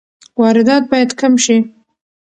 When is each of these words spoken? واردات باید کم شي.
واردات 0.39 0.83
باید 0.91 1.11
کم 1.19 1.33
شي. 1.43 1.57